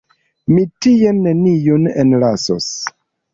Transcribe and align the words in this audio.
Mi 0.53 0.63
tien 0.85 1.19
neniun 1.27 1.85
enlasos. 2.05 2.71